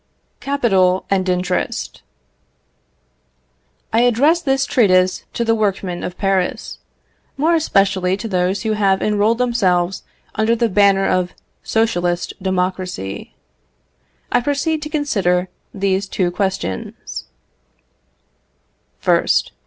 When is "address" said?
4.01-4.41